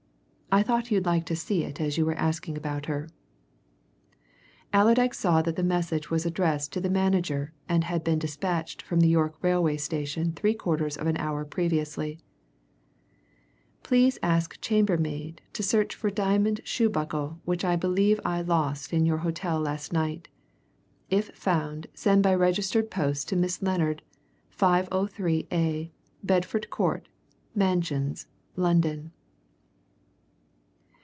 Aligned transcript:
I 0.53 0.63
thought 0.63 0.91
you'd 0.91 1.05
like 1.05 1.25
to 1.27 1.35
see 1.37 1.63
it 1.63 1.79
as 1.79 1.97
you 1.97 2.05
were 2.05 2.15
asking 2.15 2.57
about 2.57 2.87
her." 2.87 3.07
Allerdyke 4.73 5.13
saw 5.13 5.41
that 5.41 5.55
the 5.55 5.63
message 5.63 6.09
was 6.11 6.25
addressed 6.25 6.73
to 6.73 6.81
the 6.81 6.89
manager, 6.89 7.53
and 7.69 7.85
had 7.85 8.03
been 8.03 8.19
dispatched 8.19 8.81
from 8.81 8.99
York 8.99 9.37
railway 9.41 9.77
station 9.77 10.33
three 10.33 10.53
quarters 10.53 10.97
of 10.97 11.07
a 11.07 11.17
hour 11.17 11.45
previously. 11.45 12.19
"Please 13.81 14.19
ask 14.21 14.59
chambermaid 14.59 15.41
to 15.53 15.63
search 15.63 15.95
for 15.95 16.09
diamond 16.09 16.59
shoe 16.65 16.89
buckle 16.89 17.39
which 17.45 17.63
I 17.63 17.77
believe 17.77 18.19
I 18.25 18.41
lost 18.41 18.91
in 18.91 19.05
your 19.05 19.19
hotel 19.19 19.57
last 19.57 19.93
night. 19.93 20.27
If 21.09 21.29
found 21.29 21.87
send 21.93 22.23
by 22.23 22.35
registered 22.35 22.91
post 22.91 23.29
to 23.29 23.37
Miss 23.37 23.61
Lennard, 23.61 24.03
503_a_, 24.59 25.91
Bedford 26.21 26.69
Court 26.69 27.07
Mansions, 27.55 28.27
London." 28.57 29.13